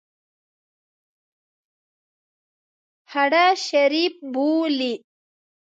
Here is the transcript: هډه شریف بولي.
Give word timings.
هډه 3.13 3.45
شریف 3.67 4.15
بولي. 4.33 4.93